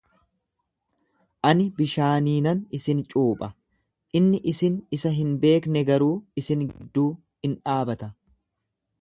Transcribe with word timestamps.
Ani 1.49 1.67
bishaaniinan 1.79 2.63
isin 2.77 3.03
cuupha, 3.13 3.51
inni 4.21 4.41
isin 4.53 4.81
isa 4.99 5.13
hin 5.19 5.37
beekne 5.45 5.85
garuu 5.91 6.11
isin 6.43 6.67
gidduu 6.73 7.07
in 7.51 7.57
dhaabata. 7.63 8.11